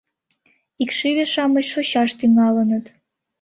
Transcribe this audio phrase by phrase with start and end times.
[0.83, 2.85] Икшыве-шамыч шочаш тӱҥалыныт.